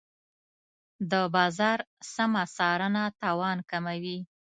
د 1.11 1.13
بازار 1.35 1.79
سمه 2.13 2.43
څارنه 2.55 3.03
تاوان 3.21 3.57
کموي. 3.69 4.19